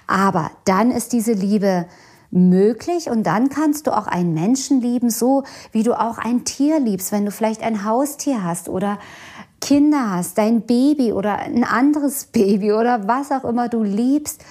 Aber 0.06 0.50
dann 0.64 0.90
ist 0.90 1.12
diese 1.12 1.32
Liebe 1.32 1.86
möglich 2.30 3.10
und 3.10 3.24
dann 3.24 3.48
kannst 3.48 3.86
du 3.86 3.96
auch 3.96 4.06
einen 4.06 4.34
Menschen 4.34 4.80
lieben, 4.80 5.10
so 5.10 5.44
wie 5.72 5.82
du 5.82 5.98
auch 5.98 6.18
ein 6.18 6.44
Tier 6.44 6.80
liebst, 6.80 7.12
wenn 7.12 7.24
du 7.24 7.30
vielleicht 7.30 7.62
ein 7.62 7.84
Haustier 7.84 8.42
hast 8.42 8.68
oder 8.68 8.98
Kinder 9.60 10.12
hast, 10.12 10.38
dein 10.38 10.62
Baby 10.62 11.12
oder 11.12 11.38
ein 11.38 11.64
anderes 11.64 12.24
Baby 12.32 12.72
oder 12.72 13.06
was 13.06 13.30
auch 13.32 13.44
immer 13.44 13.68
du 13.68 13.82
liebst. 13.82 14.42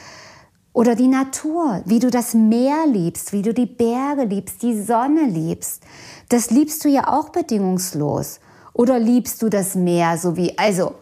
Oder 0.73 0.93
die 0.93 1.07
Natur, 1.07 1.81
wie 1.85 1.97
du 1.97 2.11
das 2.11 2.35
Meer 2.35 2.85
liebst, 2.85 3.33
wie 3.33 3.41
du 3.41 3.51
die 3.51 3.65
Berge 3.65 4.25
liebst, 4.25 4.61
die 4.61 4.79
Sonne 4.79 5.23
liebst. 5.25 5.81
Das 6.29 6.51
liebst 6.51 6.83
du 6.83 6.89
ja 6.89 7.07
auch 7.07 7.29
bedingungslos. 7.29 8.39
Oder 8.73 8.99
liebst 8.99 9.41
du 9.41 9.49
das 9.49 9.75
Meer 9.75 10.17
so 10.17 10.37
wie, 10.37 10.57
also, 10.57 10.93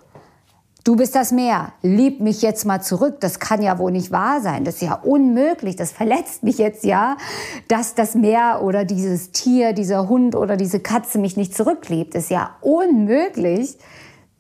du 0.86 0.96
bist 0.96 1.14
das 1.16 1.32
Meer, 1.32 1.74
lieb 1.82 2.22
mich 2.22 2.42
jetzt 2.42 2.66
mal 2.66 2.82
zurück. 2.82 3.20
Das 3.20 3.40
kann 3.40 3.62
ja 3.62 3.80
wohl 3.80 3.92
nicht 3.92 4.12
wahr 4.12 4.40
sein. 4.40 4.64
Das 4.64 4.76
ist 4.76 4.82
ja 4.82 4.94
unmöglich. 4.94 5.76
Das 5.76 5.92
verletzt 5.92 6.44
mich 6.44 6.58
jetzt 6.58 6.86
ja, 6.86 7.18
dass 7.68 7.96
das 7.96 8.16
Meer 8.16 8.62
oder 8.64 8.86
dieses 8.86 9.32
Tier, 9.32 9.74
dieser 9.74 10.08
Hund 10.08 10.36
oder 10.36 10.56
diese 10.56 10.80
Katze 10.80 11.18
mich 11.18 11.36
nicht 11.36 11.54
zurückliebt. 11.56 12.16
Ist 12.16 12.30
ja 12.30 12.56
unmöglich. 12.62 13.78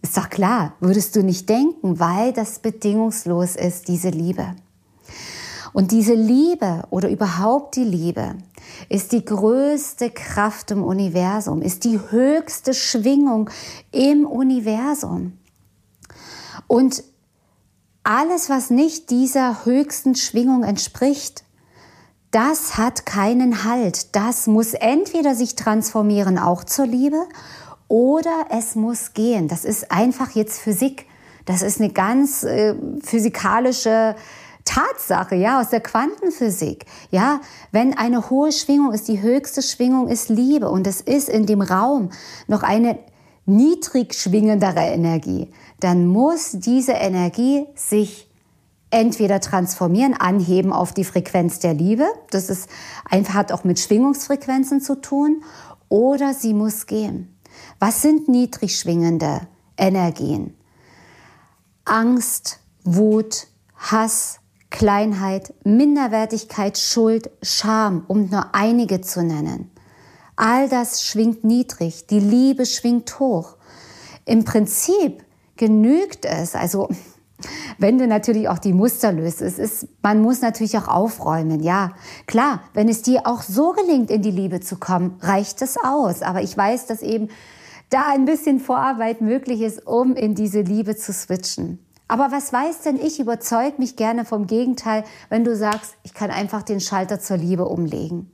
Ist 0.01 0.18
doch 0.18 0.30
klar, 0.30 0.74
würdest 0.80 1.15
du 1.15 1.24
nicht 1.24 1.50
denken, 1.50 2.00
weil 2.00 2.32
das 2.32 2.60
bedingungslos 2.60 3.56
ist, 3.56 3.88
diese 3.88 4.10
Liebe. 4.10 4.56
Und 5.74 5.92
diese 5.92 6.13
Liebe 6.13 6.84
oder 6.89 7.10
überhaupt 7.10 7.75
die 7.75 7.84
Liebe 7.84 8.36
ist 8.89 9.12
die 9.12 9.24
größte 9.24 10.10
Kraft 10.10 10.72
im 10.72 10.84
Universum, 10.84 11.62
ist 11.62 11.84
die 11.84 12.00
höchste 12.10 12.74
Schwingung 12.74 13.50
im 13.91 14.25
Universum. 14.25 15.34
Und 16.67 17.03
alles, 18.03 18.50
was 18.50 18.70
nicht 18.70 19.10
dieser 19.10 19.65
höchsten 19.65 20.15
Schwingung 20.15 20.63
entspricht, 20.63 21.44
das 22.32 22.77
hat 22.77 23.05
keinen 23.05 23.63
Halt. 23.63 24.15
Das 24.15 24.46
muss 24.46 24.74
entweder 24.74 25.36
sich 25.36 25.55
transformieren 25.55 26.38
auch 26.38 26.63
zur 26.63 26.86
Liebe 26.86 27.24
oder 27.88 28.48
es 28.50 28.75
muss 28.75 29.13
gehen. 29.13 29.48
Das 29.48 29.63
ist 29.65 29.91
einfach 29.91 30.32
jetzt 30.32 30.60
Physik. 30.60 31.05
Das 31.46 31.62
ist 31.62 31.79
eine 31.79 31.91
ganz 31.91 32.44
äh, 32.44 32.75
physikalische 33.01 34.15
Tatsache, 34.65 35.36
ja, 35.36 35.62
aus 35.62 35.69
der 35.69 35.79
Quantenphysik. 35.79 36.86
Ja, 37.12 37.39
wenn 37.72 37.98
eine 37.98 38.29
hohe 38.29 38.51
Schwingung 38.51 38.91
ist, 38.91 39.07
die 39.07 39.22
höchste 39.22 39.62
Schwingung 39.62 40.07
ist 40.07 40.29
Liebe 40.29 40.69
und 40.69 40.88
es 40.88 41.01
ist 41.01 41.29
in 41.29 41.45
dem 41.45 41.62
Raum 41.62 42.10
noch 42.48 42.63
eine 42.63 43.00
niedrig 43.45 44.15
schwingendere 44.15 44.81
Energie, 44.81 45.51
dann 45.79 46.07
muss 46.07 46.51
diese 46.53 46.93
Energie 46.93 47.67
sich 47.75 48.29
entweder 48.89 49.39
transformieren, 49.39 50.13
anheben 50.13 50.74
auf 50.74 50.93
die 50.93 51.03
Frequenz 51.03 51.60
der 51.60 51.74
Liebe, 51.74 52.05
das 52.31 52.50
ist 52.50 52.69
einfach 53.10 53.34
hat 53.34 53.51
auch 53.51 53.63
mit 53.63 53.79
Schwingungsfrequenzen 53.79 54.81
zu 54.81 54.95
tun, 54.95 55.43
oder 55.89 56.34
sie 56.34 56.53
muss 56.53 56.88
gehen. 56.88 57.38
Was 57.79 58.01
sind 58.01 58.27
niedrig 58.27 58.79
schwingende 58.79 59.41
Energien? 59.77 60.55
Angst, 61.84 62.60
Wut, 62.84 63.48
Hass, 63.75 64.39
Kleinheit, 64.75 65.53
Minderwertigkeit, 65.63 66.77
Schuld, 66.77 67.29
Scham, 67.41 68.03
um 68.10 68.29
nur 68.29 68.53
einige 68.53 69.00
zu 69.00 69.24
nennen. 69.24 69.72
All 70.36 70.67
das 70.67 71.05
schwingt 71.05 71.46
niedrig, 71.46 72.08
die 72.08 72.20
Liebe 72.20 72.65
schwingt 72.65 73.17
hoch. 73.17 73.55
Im 74.25 74.44
Prinzip 74.44 75.24
genügt 75.55 76.25
es, 76.25 76.55
also 76.55 76.89
wenn 77.77 77.98
du 77.98 78.05
natürlich 78.05 78.50
auch 78.50 78.60
die 78.60 78.74
Muster 78.74 79.13
löst, 79.13 79.41
es 79.41 79.60
ist, 79.60 79.88
man 80.01 80.22
muss 80.22 80.41
natürlich 80.41 80.77
auch 80.77 80.89
aufräumen, 80.89 81.63
ja. 81.63 81.94
Klar, 82.27 82.60
wenn 82.74 82.89
es 82.89 83.01
dir 83.01 83.27
auch 83.27 83.44
so 83.44 83.72
gelingt, 83.72 84.12
in 84.12 84.24
die 84.24 84.32
Liebe 84.32 84.60
zu 84.60 84.75
kommen, 84.75 85.15
reicht 85.22 85.62
es 85.62 85.77
aus. 85.77 86.22
Aber 86.22 86.41
ich 86.41 86.58
weiß, 86.58 86.86
dass 86.86 87.01
eben 87.01 87.29
da 87.89 88.10
ein 88.10 88.25
bisschen 88.25 88.60
Vorarbeit 88.60 89.22
möglich 89.22 89.62
ist, 89.62 89.88
um 89.88 90.17
in 90.17 90.36
diese 90.36 90.60
Liebe 90.60 90.98
zu 90.98 91.13
switchen. 91.13 91.85
Aber 92.08 92.32
was 92.32 92.54
weiß 92.54 92.82
denn 92.82 92.98
ich? 92.98 93.20
Überzeug 93.20 93.80
mich 93.80 93.96
gerne 93.96 94.26
vom 94.26 94.48
Gegenteil, 94.48 95.04
wenn 95.30 95.44
du 95.44 95.56
sagst, 95.56 95.96
ich 96.04 96.14
kann 96.14 96.30
einfach 96.30 96.62
den 96.64 96.80
Schalter 96.80 97.20
zur 97.20 97.38
Liebe 97.38 97.66
umlegen. 97.66 98.32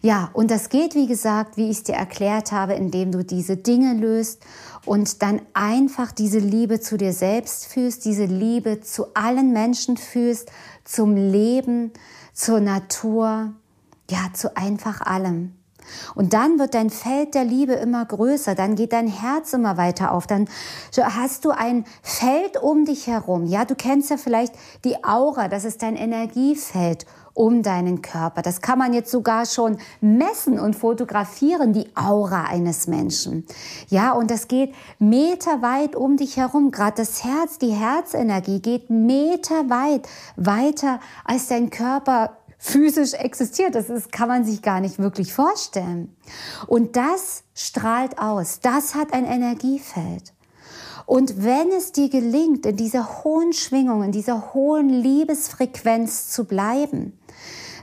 Ja, 0.00 0.30
und 0.34 0.50
das 0.50 0.68
geht, 0.68 0.94
wie 0.94 1.06
gesagt, 1.06 1.56
wie 1.56 1.70
ich 1.70 1.78
es 1.78 1.82
dir 1.84 1.94
erklärt 1.94 2.52
habe, 2.52 2.74
indem 2.74 3.10
du 3.10 3.24
diese 3.24 3.56
Dinge 3.56 3.94
löst 3.94 4.42
und 4.84 5.22
dann 5.22 5.40
einfach 5.54 6.12
diese 6.12 6.38
Liebe 6.38 6.78
zu 6.78 6.98
dir 6.98 7.14
selbst 7.14 7.66
fühlst, 7.66 8.04
diese 8.04 8.26
Liebe 8.26 8.82
zu 8.82 9.14
allen 9.14 9.54
Menschen 9.54 9.96
fühlst, 9.96 10.50
zum 10.84 11.16
Leben, 11.16 11.90
zur 12.34 12.60
Natur, 12.60 13.54
ja, 14.10 14.30
zu 14.34 14.54
einfach 14.56 15.00
allem. 15.00 15.54
Und 16.14 16.32
dann 16.32 16.58
wird 16.58 16.74
dein 16.74 16.90
Feld 16.90 17.34
der 17.34 17.44
Liebe 17.44 17.74
immer 17.74 18.04
größer, 18.04 18.54
dann 18.54 18.76
geht 18.76 18.92
dein 18.92 19.08
Herz 19.08 19.52
immer 19.52 19.76
weiter 19.76 20.12
auf, 20.12 20.26
dann 20.26 20.48
hast 20.96 21.44
du 21.44 21.50
ein 21.50 21.84
Feld 22.02 22.62
um 22.62 22.84
dich 22.84 23.06
herum. 23.06 23.44
Ja, 23.46 23.64
du 23.64 23.74
kennst 23.74 24.10
ja 24.10 24.16
vielleicht 24.16 24.54
die 24.84 25.04
Aura, 25.04 25.48
das 25.48 25.64
ist 25.64 25.82
dein 25.82 25.96
Energiefeld 25.96 27.06
um 27.36 27.64
deinen 27.64 28.00
Körper. 28.00 28.42
Das 28.42 28.60
kann 28.60 28.78
man 28.78 28.92
jetzt 28.92 29.10
sogar 29.10 29.44
schon 29.44 29.78
messen 30.00 30.60
und 30.60 30.76
fotografieren, 30.76 31.72
die 31.72 31.88
Aura 31.96 32.44
eines 32.44 32.86
Menschen. 32.86 33.44
Ja, 33.88 34.12
und 34.12 34.30
das 34.30 34.46
geht 34.46 34.72
meterweit 35.00 35.96
um 35.96 36.16
dich 36.16 36.36
herum. 36.36 36.70
Gerade 36.70 36.98
das 36.98 37.24
Herz, 37.24 37.58
die 37.58 37.72
Herzenergie 37.72 38.60
geht 38.60 38.88
meterweit 38.88 40.08
weiter 40.36 41.00
als 41.24 41.48
dein 41.48 41.70
Körper 41.70 42.36
physisch 42.58 43.14
existiert. 43.14 43.74
Das 43.74 43.90
ist, 43.90 44.12
kann 44.12 44.28
man 44.28 44.44
sich 44.44 44.62
gar 44.62 44.80
nicht 44.80 44.98
wirklich 44.98 45.32
vorstellen. 45.32 46.14
Und 46.66 46.96
das 46.96 47.44
strahlt 47.54 48.18
aus. 48.18 48.60
Das 48.60 48.94
hat 48.94 49.12
ein 49.12 49.24
Energiefeld. 49.24 50.32
Und 51.06 51.44
wenn 51.44 51.70
es 51.70 51.92
dir 51.92 52.08
gelingt, 52.08 52.64
in 52.64 52.76
dieser 52.76 53.24
hohen 53.24 53.52
Schwingung, 53.52 54.02
in 54.02 54.12
dieser 54.12 54.54
hohen 54.54 54.88
Liebesfrequenz 54.88 56.30
zu 56.30 56.44
bleiben, 56.44 57.18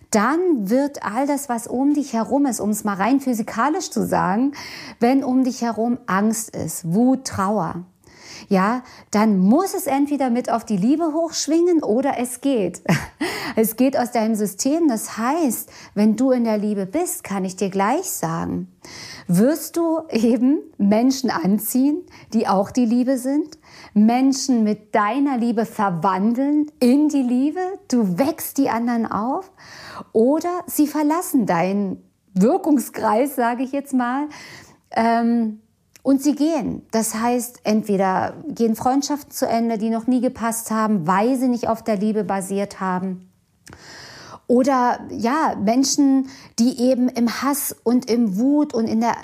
dann 0.09 0.69
wird 0.69 1.03
all 1.03 1.25
das, 1.25 1.47
was 1.47 1.67
um 1.67 1.93
dich 1.93 2.13
herum 2.13 2.45
ist, 2.45 2.59
um 2.59 2.71
es 2.71 2.83
mal 2.83 2.95
rein 2.95 3.21
physikalisch 3.21 3.91
zu 3.91 4.05
sagen, 4.05 4.53
wenn 4.99 5.23
um 5.23 5.43
dich 5.43 5.61
herum 5.61 5.99
Angst 6.05 6.55
ist, 6.55 6.93
Wut, 6.93 7.25
Trauer, 7.25 7.85
ja, 8.51 8.83
dann 9.11 9.39
muss 9.39 9.73
es 9.73 9.87
entweder 9.87 10.29
mit 10.29 10.51
auf 10.51 10.65
die 10.65 10.75
Liebe 10.75 11.13
hochschwingen 11.13 11.83
oder 11.83 12.19
es 12.19 12.41
geht. 12.41 12.81
Es 13.57 13.75
geht 13.75 13.97
aus 13.97 14.11
deinem 14.11 14.35
System. 14.35 14.87
Das 14.87 15.17
heißt, 15.17 15.69
wenn 15.93 16.15
du 16.15 16.31
in 16.31 16.45
der 16.45 16.57
Liebe 16.57 16.85
bist, 16.85 17.25
kann 17.25 17.43
ich 17.43 17.57
dir 17.57 17.69
gleich 17.69 18.09
sagen, 18.09 18.71
wirst 19.27 19.75
du 19.75 19.99
eben 20.09 20.59
Menschen 20.77 21.29
anziehen, 21.29 22.01
die 22.33 22.47
auch 22.47 22.71
die 22.71 22.85
Liebe 22.85 23.17
sind, 23.17 23.57
Menschen 23.93 24.63
mit 24.63 24.95
deiner 24.95 25.37
Liebe 25.37 25.65
verwandeln 25.65 26.71
in 26.79 27.09
die 27.09 27.23
Liebe, 27.23 27.59
du 27.89 28.17
wächst 28.17 28.57
die 28.57 28.69
anderen 28.69 29.05
auf 29.05 29.51
oder 30.13 30.63
sie 30.67 30.87
verlassen 30.87 31.45
deinen 31.45 32.01
Wirkungskreis, 32.33 33.35
sage 33.35 33.63
ich 33.63 33.73
jetzt 33.73 33.93
mal. 33.93 34.29
Ähm, 34.91 35.59
und 36.03 36.21
sie 36.21 36.35
gehen. 36.35 36.85
Das 36.91 37.15
heißt, 37.15 37.61
entweder 37.63 38.33
gehen 38.47 38.75
Freundschaften 38.75 39.31
zu 39.31 39.47
Ende, 39.47 39.77
die 39.77 39.89
noch 39.89 40.07
nie 40.07 40.21
gepasst 40.21 40.71
haben, 40.71 41.07
weil 41.07 41.37
sie 41.37 41.47
nicht 41.47 41.67
auf 41.67 41.83
der 41.83 41.97
Liebe 41.97 42.23
basiert 42.23 42.79
haben. 42.79 43.31
Oder 44.47 44.99
ja, 45.09 45.55
Menschen, 45.63 46.27
die 46.59 46.81
eben 46.81 47.07
im 47.07 47.41
Hass 47.41 47.73
und 47.83 48.11
im 48.11 48.37
Wut 48.37 48.73
und 48.73 48.85
in 48.85 48.99
der, 48.99 49.15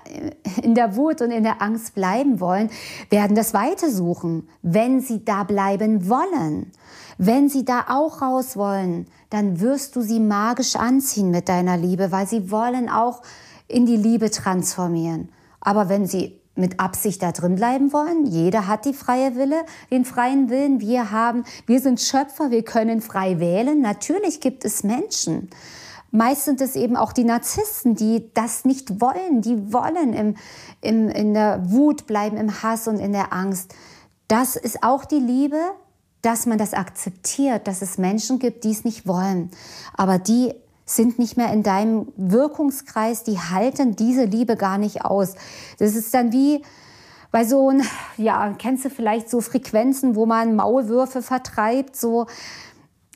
in 0.62 0.74
der 0.74 0.96
Wut 0.96 1.22
und 1.22 1.32
in 1.32 1.44
der 1.44 1.62
Angst 1.62 1.96
bleiben 1.96 2.40
wollen, 2.40 2.70
werden 3.10 3.36
das 3.36 3.54
weitersuchen, 3.54 4.48
wenn 4.62 5.02
sie 5.02 5.26
da 5.26 5.44
bleiben 5.44 6.08
wollen. 6.08 6.72
Wenn 7.18 7.50
sie 7.50 7.66
da 7.66 7.88
auch 7.90 8.22
raus 8.22 8.56
wollen, 8.56 9.08
dann 9.30 9.60
wirst 9.60 9.98
du 9.98 10.02
sie 10.02 10.22
magisch 10.22 10.78
anziehen 10.78 11.30
mit 11.30 11.50
deiner 11.50 11.76
Liebe, 11.76 12.14
weil 12.14 12.26
sie 12.26 12.50
wollen 12.50 12.90
auch 12.90 13.22
in 13.68 13.86
die 13.86 13.98
Liebe 13.98 14.32
transformieren. 14.32 15.30
Aber 15.60 15.90
wenn 15.90 16.06
sie 16.06 16.40
mit 16.58 16.80
Absicht 16.80 17.22
da 17.24 17.32
drin 17.32 17.56
bleiben 17.56 17.94
wollen. 17.94 18.26
Jeder 18.26 18.68
hat 18.68 18.86
die 18.86 18.94
freie 18.94 19.36
Wille, 19.36 19.66
den 19.92 20.06
freien 20.06 20.50
Willen. 20.50 20.80
Wir 20.80 21.12
haben, 21.12 21.44
wir 21.66 21.80
sind 21.80 22.02
Schöpfer, 22.02 22.52
wir 22.52 22.64
können 22.64 23.02
frei 23.02 23.40
wählen. 23.40 23.82
Natürlich 23.82 24.42
gibt 24.42 24.66
es 24.66 24.84
Menschen. 24.84 25.50
Meist 26.12 26.46
sind 26.46 26.62
es 26.62 26.76
eben 26.76 26.96
auch 26.96 27.12
die 27.12 27.26
Narzissten, 27.26 27.96
die 27.96 28.32
das 28.34 28.66
nicht 28.66 29.02
wollen. 29.02 29.42
Die 29.42 29.74
wollen 29.74 30.14
im, 30.14 30.36
im, 30.82 31.10
in 31.10 31.34
der 31.34 31.62
Wut 31.70 32.08
bleiben, 32.08 32.38
im 32.38 32.64
Hass 32.64 32.88
und 32.88 33.00
in 33.00 33.12
der 33.12 33.34
Angst. 33.34 33.76
Das 34.28 34.56
ist 34.56 34.84
auch 34.84 35.06
die 35.06 35.20
Liebe, 35.20 35.60
dass 36.22 36.46
man 36.46 36.58
das 36.58 36.74
akzeptiert, 36.74 37.68
dass 37.68 37.82
es 37.82 37.98
Menschen 37.98 38.40
gibt, 38.40 38.64
die 38.64 38.72
es 38.72 38.84
nicht 38.84 39.06
wollen. 39.06 39.52
Aber 39.96 40.18
die 40.18 40.54
sind 40.88 41.20
nicht 41.20 41.38
mehr 41.38 41.52
in 41.54 41.62
deinem 41.62 42.08
Wirkungskreis, 42.16 43.24
die 43.24 43.38
halten 43.38 43.96
diese 43.96 44.24
Liebe 44.24 44.56
gar 44.56 44.78
nicht 44.78 45.04
aus. 45.04 45.36
Das 45.78 45.96
ist 45.96 46.14
dann 46.14 46.32
wie 46.32 46.64
bei 47.32 47.44
so 47.44 47.70
ein, 47.70 47.84
ja, 48.16 48.56
kennst 48.58 48.86
du 48.86 48.90
vielleicht 48.90 49.30
so 49.30 49.42
Frequenzen, 49.42 50.16
wo 50.16 50.26
man 50.26 50.56
Maulwürfe 50.56 51.22
vertreibt, 51.22 51.98
so, 51.98 52.26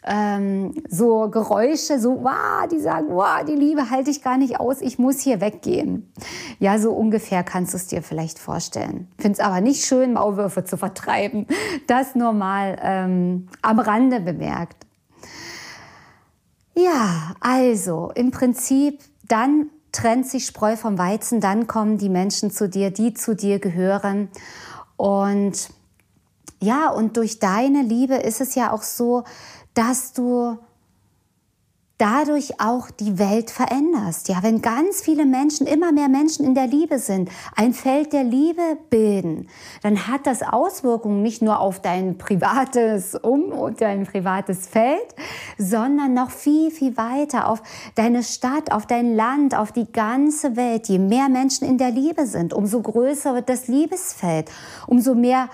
ähm, 0.03 0.73
so 0.89 1.29
Geräusche, 1.29 1.97
so, 1.97 2.23
wow, 2.23 2.67
die 2.69 2.79
sagen, 2.79 3.07
wow, 3.09 3.43
die 3.47 3.55
Liebe 3.55 3.89
halte 3.89 4.11
ich 4.11 4.21
gar 4.21 4.37
nicht 4.37 4.59
aus, 4.59 4.81
ich 4.81 4.99
muss 4.99 5.21
hier 5.21 5.39
weggehen. 5.39 6.11
Ja, 6.59 6.77
so 6.77 6.91
ungefähr 6.91 7.43
kannst 7.43 7.73
du 7.73 7.77
es 7.77 7.87
dir 7.87 8.01
vielleicht 8.01 8.37
vorstellen. 8.37 9.07
Finde 9.17 9.33
es 9.33 9.39
aber 9.39 9.61
nicht 9.61 9.85
schön, 9.85 10.13
Maulwürfe 10.13 10.65
zu 10.65 10.75
vertreiben. 10.75 11.47
Das 11.87 12.15
nur 12.15 12.33
mal 12.33 12.77
ähm, 12.81 13.47
am 13.61 13.79
Rande 13.79 14.19
bemerkt. 14.19 14.85
Also 17.41 18.11
im 18.15 18.31
Prinzip 18.31 19.01
dann 19.27 19.69
trennt 19.91 20.27
sich 20.27 20.45
Spreu 20.45 20.77
vom 20.77 20.97
Weizen, 20.97 21.41
dann 21.41 21.67
kommen 21.67 21.97
die 21.97 22.09
Menschen 22.09 22.51
zu 22.51 22.69
dir, 22.69 22.91
die 22.91 23.13
zu 23.13 23.35
dir 23.35 23.59
gehören. 23.59 24.29
Und 24.95 25.69
ja, 26.61 26.89
und 26.89 27.17
durch 27.17 27.39
deine 27.39 27.81
Liebe 27.81 28.15
ist 28.15 28.39
es 28.39 28.55
ja 28.55 28.71
auch 28.71 28.83
so, 28.83 29.23
dass 29.73 30.13
du 30.13 30.57
dadurch 32.01 32.59
auch 32.59 32.89
die 32.89 33.19
Welt 33.19 33.51
veränderst. 33.51 34.27
Ja, 34.27 34.41
wenn 34.41 34.63
ganz 34.63 35.01
viele 35.01 35.23
Menschen, 35.23 35.67
immer 35.67 35.91
mehr 35.91 36.09
Menschen 36.09 36.43
in 36.43 36.55
der 36.55 36.65
Liebe 36.65 36.97
sind, 36.97 37.29
ein 37.55 37.73
Feld 37.73 38.11
der 38.11 38.23
Liebe 38.23 38.79
bilden, 38.89 39.47
dann 39.83 40.07
hat 40.07 40.25
das 40.25 40.41
Auswirkungen 40.41 41.21
nicht 41.21 41.43
nur 41.43 41.59
auf 41.59 41.79
dein 41.79 42.17
privates 42.17 43.13
Um 43.13 43.51
und 43.51 43.81
dein 43.81 44.07
privates 44.07 44.65
Feld, 44.65 45.13
sondern 45.59 46.15
noch 46.15 46.31
viel, 46.31 46.71
viel 46.71 46.97
weiter 46.97 47.47
auf 47.47 47.61
deine 47.93 48.23
Stadt, 48.23 48.71
auf 48.71 48.87
dein 48.87 49.15
Land, 49.15 49.55
auf 49.55 49.71
die 49.71 49.91
ganze 49.91 50.55
Welt. 50.55 50.87
Je 50.87 50.97
mehr 50.97 51.29
Menschen 51.29 51.67
in 51.67 51.77
der 51.77 51.91
Liebe 51.91 52.25
sind, 52.25 52.51
umso 52.51 52.81
größer 52.81 53.35
wird 53.35 53.47
das 53.47 53.67
Liebesfeld, 53.67 54.49
umso 54.87 55.13
mehr 55.13 55.49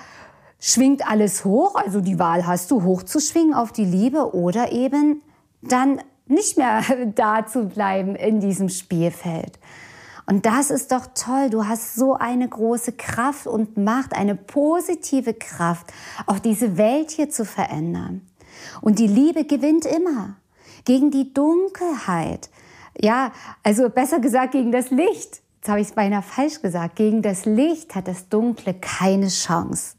schwingt 0.61 1.09
alles 1.11 1.43
hoch, 1.43 1.75
also 1.75 1.99
die 1.99 2.19
Wahl 2.19 2.47
hast 2.47 2.71
du, 2.71 2.83
hochzuschwingen 2.83 3.53
auf 3.53 3.73
die 3.73 3.85
Liebe 3.85 4.33
oder 4.33 4.71
eben 4.71 5.21
dann 5.61 5.99
nicht 6.29 6.57
mehr 6.57 6.83
da 7.15 7.45
zu 7.45 7.67
bleiben 7.67 8.15
in 8.15 8.39
diesem 8.39 8.69
Spielfeld. 8.69 9.59
Und 10.29 10.45
das 10.45 10.71
ist 10.71 10.91
doch 10.91 11.07
toll. 11.15 11.49
Du 11.49 11.65
hast 11.65 11.95
so 11.95 12.13
eine 12.13 12.47
große 12.49 12.91
Kraft 12.91 13.47
und 13.47 13.77
Macht, 13.77 14.13
eine 14.13 14.35
positive 14.35 15.33
Kraft, 15.33 15.93
auch 16.25 16.39
diese 16.39 16.77
Welt 16.77 17.11
hier 17.11 17.29
zu 17.29 17.45
verändern. 17.45 18.27
Und 18.81 18.99
die 18.99 19.07
Liebe 19.07 19.45
gewinnt 19.45 19.85
immer 19.85 20.35
gegen 20.83 21.11
die 21.11 21.33
Dunkelheit. 21.33 22.49
Ja, 22.99 23.31
also 23.63 23.89
besser 23.89 24.19
gesagt 24.19 24.51
gegen 24.51 24.71
das 24.71 24.89
Licht. 24.89 25.41
Jetzt 25.57 25.69
habe 25.69 25.79
ich 25.79 25.87
es 25.87 25.93
beinahe 25.93 26.21
falsch 26.21 26.61
gesagt. 26.61 26.97
Gegen 26.97 27.21
das 27.21 27.45
Licht 27.45 27.95
hat 27.95 28.07
das 28.07 28.27
Dunkle 28.27 28.73
keine 28.73 29.27
Chance. 29.27 29.95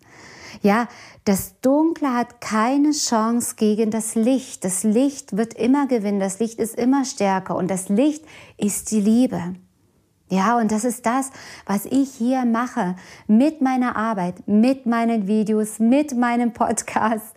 Ja, 0.63 0.89
das 1.29 1.61
Dunkle 1.61 2.15
hat 2.15 2.41
keine 2.41 2.93
Chance 2.93 3.57
gegen 3.57 3.91
das 3.91 4.15
Licht. 4.15 4.65
Das 4.65 4.83
Licht 4.83 5.37
wird 5.37 5.53
immer 5.53 5.87
gewinnen. 5.87 6.21
Das 6.21 6.39
Licht 6.39 6.59
ist 6.59 6.75
immer 6.75 7.05
stärker. 7.05 7.55
Und 7.55 7.71
das 7.71 7.91
Licht 7.91 8.25
ist 8.57 8.91
die 8.91 9.03
Liebe. 9.03 9.55
Ja, 10.31 10.57
und 10.57 10.73
das 10.73 10.85
ist 10.85 11.05
das, 11.05 11.31
was 11.67 11.85
ich 11.85 12.13
hier 12.13 12.47
mache 12.47 12.97
mit 13.27 13.61
meiner 13.61 13.95
Arbeit, 13.95 14.49
mit 14.49 14.87
meinen 14.87 15.27
Videos, 15.27 15.79
mit 15.79 16.17
meinem 16.17 16.55
Podcast, 16.55 17.35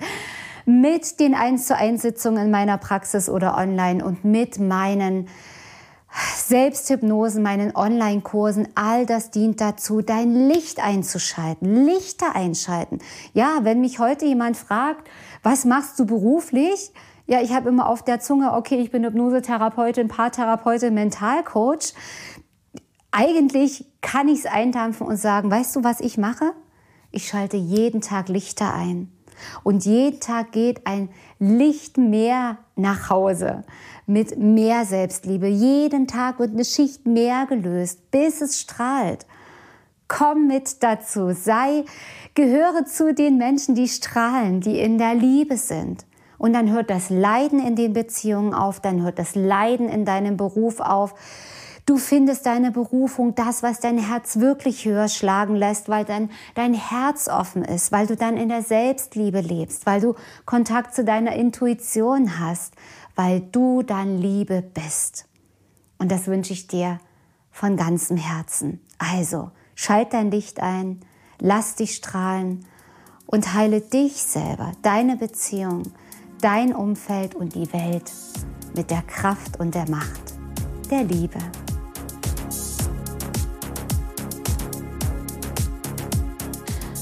mit 0.65 1.19
den 1.19 1.36
1 1.36 1.67
zu 1.67 1.75
1 1.75 2.01
Sitzungen 2.01 2.45
in 2.45 2.51
meiner 2.51 2.77
Praxis 2.77 3.27
oder 3.27 3.58
online 3.58 4.06
und 4.06 4.23
mit 4.23 4.58
meinen 4.58 5.27
Selbsthypnosen, 6.36 7.41
meinen 7.41 7.76
Online-Kursen, 7.76 8.67
all 8.76 9.06
das 9.06 9.32
dient 9.32 9.62
dazu, 9.62 10.02
dein 10.02 10.50
Licht 10.50 10.84
einzuschalten, 10.84 11.86
Lichter 11.86 12.36
einschalten. 12.36 13.00
Ja, 13.34 13.60
wenn 13.62 13.80
mich 13.80 14.00
heute 14.00 14.26
jemand 14.26 14.58
fragt, 14.58 15.10
was 15.43 15.65
machst 15.65 15.97
du 16.00 16.06
beruflich? 16.06 16.91
Ja, 17.28 17.41
ich 17.41 17.54
habe 17.54 17.69
immer 17.69 17.88
auf 17.88 18.04
der 18.04 18.19
Zunge, 18.19 18.54
okay, 18.54 18.76
ich 18.76 18.91
bin 18.91 19.06
Hypnosetherapeutin, 19.06 20.10
Paartherapeutin, 20.10 20.93
Mentalcoach. 20.93 21.93
Eigentlich 23.12 23.86
kann 24.02 24.28
ich 24.28 24.39
es 24.39 24.45
eindampfen 24.45 25.08
und 25.08 25.17
sagen, 25.17 25.50
weißt 25.50 25.76
du, 25.76 25.84
was 25.84 26.02
ich 26.02 26.17
mache? 26.17 26.52
Ich 27.12 27.28
schalte 27.28 27.58
jeden 27.58 28.02
Tag 28.02 28.28
Lichter 28.28 28.74
ein. 28.74 29.12
Und 29.63 29.86
jeden 29.86 30.19
Tag 30.19 30.51
geht 30.51 30.86
ein 30.88 31.10
Licht 31.39 31.97
mehr 31.97 32.58
nach 32.75 33.10
Hause 33.10 33.63
mit 34.06 34.38
mehr 34.38 34.86
Selbstliebe. 34.86 35.47
Jeden 35.47 36.08
Tag 36.08 36.39
wird 36.39 36.51
eine 36.51 36.65
Schicht 36.65 37.06
mehr 37.06 37.45
gelöst, 37.45 38.12
bis 38.12 38.41
es 38.41 38.60
strahlt. 38.60 39.25
Komm 40.08 40.47
mit 40.47 40.84
dazu, 40.84 41.32
sei, 41.32 41.86
gehöre 42.34 42.86
zu 42.86 43.13
den 43.13 43.38
Menschen, 43.38 43.75
die 43.75 43.88
strahlen, 43.88 44.60
die 44.60 44.80
in 44.80 44.97
der 44.97 45.15
Liebe 45.15 45.56
sind. 45.56 46.06
Und 46.38 46.54
dann 46.54 46.71
hört 46.71 46.89
das 46.89 47.10
Leiden 47.10 47.65
in 47.65 47.75
den 47.75 47.93
Beziehungen 47.93 48.54
auf, 48.54 48.82
dann 48.82 49.04
hört 49.04 49.19
das 49.19 49.36
Leiden 49.36 49.88
in 49.88 50.06
deinem 50.06 50.38
Beruf 50.38 50.80
auf. 50.80 51.13
Du 51.91 51.97
findest 51.97 52.45
deine 52.45 52.71
Berufung, 52.71 53.36
das, 53.36 53.63
was 53.63 53.82
dein 53.82 53.97
Herz 53.97 54.38
wirklich 54.38 54.86
höher 54.86 55.10
schlagen 55.10 55.58
lässt, 55.58 55.89
weil 55.89 56.06
dann 56.06 56.30
dein 56.56 56.73
Herz 56.73 57.27
offen 57.27 57.65
ist, 57.65 57.91
weil 57.91 58.08
du 58.08 58.15
dann 58.15 58.38
in 58.38 58.47
der 58.47 58.62
Selbstliebe 58.62 59.41
lebst, 59.41 59.86
weil 59.86 59.99
du 59.99 60.15
Kontakt 60.45 60.95
zu 60.95 61.04
deiner 61.04 61.36
Intuition 61.36 62.39
hast, 62.39 62.75
weil 63.17 63.41
du 63.41 63.82
dann 63.82 64.17
Liebe 64.17 64.62
bist. 64.62 65.27
Und 65.97 66.13
das 66.13 66.27
wünsche 66.27 66.54
ich 66.54 66.67
dir 66.67 67.01
von 67.51 67.75
ganzem 67.75 68.15
Herzen. 68.15 68.80
Also, 68.97 69.51
schalt 69.75 70.13
dein 70.13 70.32
Licht 70.32 70.62
ein, 70.62 71.01
lass 71.39 71.75
dich 71.75 71.97
strahlen 71.97 72.65
und 73.25 73.54
heile 73.54 73.82
dich 73.82 74.23
selber, 74.23 74.71
deine 74.82 75.17
Beziehung, 75.17 75.84
dein 76.39 76.73
Umfeld 76.73 77.36
und 77.36 77.54
die 77.54 77.73
Welt 77.73 78.13
mit 78.77 78.91
der 78.91 79.01
Kraft 79.01 79.60
und 79.60 79.75
der 79.75 79.89
Macht 79.89 80.36
der 80.89 81.04
Liebe. 81.04 81.39